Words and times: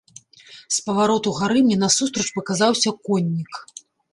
З 0.77 0.79
павароту 0.87 1.33
гары 1.39 1.59
мне 1.67 1.77
насустрач 1.83 2.27
паказаўся 2.39 2.89
коннік. 3.07 3.65